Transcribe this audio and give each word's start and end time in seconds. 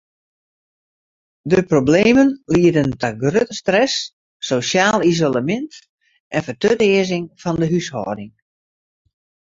De 1.51 1.59
problemen 1.71 2.31
liede 2.55 2.83
ta 3.01 3.09
grutte 3.23 3.55
stress, 3.61 3.93
sosjaal 4.49 4.99
isolemint 5.11 5.71
en 6.35 6.41
fertutearzing 6.47 7.25
fan 7.41 7.55
de 7.61 7.67
húshâlding. 7.71 8.33